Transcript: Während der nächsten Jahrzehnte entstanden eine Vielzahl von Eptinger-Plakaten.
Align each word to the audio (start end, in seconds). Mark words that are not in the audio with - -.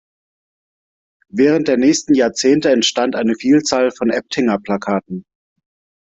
Während 1.29 1.67
der 1.67 1.77
nächsten 1.77 2.15
Jahrzehnte 2.15 2.71
entstanden 2.71 3.17
eine 3.17 3.35
Vielzahl 3.35 3.91
von 3.91 4.09
Eptinger-Plakaten. 4.09 5.25